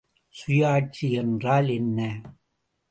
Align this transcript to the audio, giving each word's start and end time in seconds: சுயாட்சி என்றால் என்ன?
சுயாட்சி 0.33 1.11
என்றால் 1.11 1.69
என்ன? 1.69 1.99